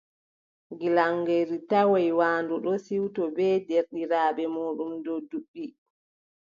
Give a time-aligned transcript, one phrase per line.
[0.79, 5.63] Gilaŋeeru tawoy waandu ɗon siwto bee deerɗiraaɓe muuɗum dow duɓɓi.